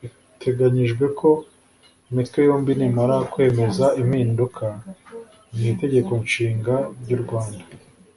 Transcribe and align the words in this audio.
Biteganyijwe 0.00 1.04
ko 1.18 1.30
imitwe 2.10 2.38
yombi 2.48 2.72
nimara 2.78 3.16
kwemeza 3.32 3.86
impinduka 4.02 4.66
mu 5.54 5.62
Itegeko 5.72 6.10
Nshinga 6.24 6.74
ry’u 7.02 7.20
Rwanda 7.22 7.64